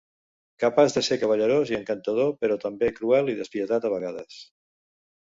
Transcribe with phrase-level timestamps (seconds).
[0.63, 4.45] Capaç de ser cavallerós i encantador, però també cruel i despietat a vegades.